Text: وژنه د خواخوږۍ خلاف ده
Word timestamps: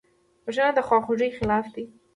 وژنه 0.47 0.71
د 0.75 0.79
خواخوږۍ 0.87 1.29
خلاف 1.37 1.65
ده 1.75 1.83